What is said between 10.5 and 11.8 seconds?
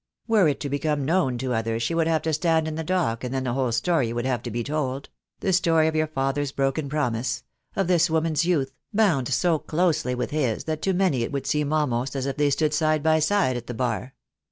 that to many it would seem